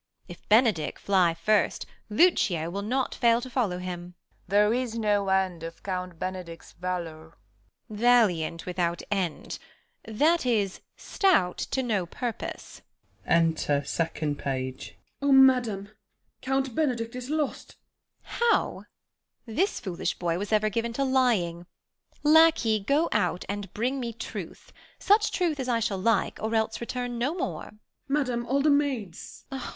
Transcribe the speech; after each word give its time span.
if 0.27 0.49
Benedick 0.49 0.97
Fly 0.97 1.35
first, 1.35 1.85
Lucio 2.09 2.71
will 2.71 2.81
not 2.81 3.13
fail 3.13 3.39
to 3.39 3.51
follow 3.51 3.77
him. 3.77 4.05
1 4.47 4.47
Page. 4.47 4.47
There 4.47 4.73
is 4.73 4.97
no 4.97 5.29
end 5.29 5.61
of 5.61 5.83
Count 5.83 6.17
Benedick's 6.17 6.71
valour. 6.71 7.37
Beat. 7.87 7.99
Valiant 7.99 8.65
without 8.65 9.03
end; 9.11 9.59
that 10.03 10.43
is, 10.43 10.81
stout 10.97 11.59
to 11.59 11.83
no 11.83 12.07
purpose. 12.07 12.81
Enter 13.27 13.81
2. 13.83 13.93
Page. 14.09 14.15
2. 14.17 14.35
Page. 14.37 14.97
Oh 15.21 15.31
madam! 15.31 15.89
Count 16.41 16.73
Benedick 16.73 17.15
is 17.15 17.29
lost. 17.29 17.75
Beat. 18.23 18.29
How 18.39 18.71
1 19.45 19.55
This 19.55 19.79
foolish 19.79 20.17
boy 20.17 20.39
was 20.39 20.51
ever 20.51 20.69
given 20.69 20.93
to 20.93 21.03
lying 21.03 21.67
Lacquey, 22.23 22.79
go 22.79 23.07
out, 23.11 23.45
and 23.47 23.71
bring 23.75 23.99
me 23.99 24.13
truth; 24.13 24.73
such 24.97 25.31
truth 25.31 25.59
As 25.59 25.69
I 25.69 25.79
shall 25.79 25.99
like, 25.99 26.39
or 26.41 26.55
else 26.55 26.81
return 26.81 27.19
no 27.19 27.35
more. 27.35 27.65
2. 27.67 27.69
Page. 27.75 27.79
Madam, 28.07 28.47
all 28.47 28.63
the 28.63 28.71
maids 28.71 29.45
Beat. 29.51 29.61